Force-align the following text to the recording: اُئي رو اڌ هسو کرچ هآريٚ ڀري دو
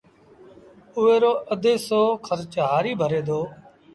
اُئي 0.95 1.15
رو 1.23 1.33
اڌ 1.51 1.63
هسو 1.73 2.01
کرچ 2.25 2.53
هآريٚ 2.67 2.99
ڀري 3.01 3.21
دو 3.27 3.39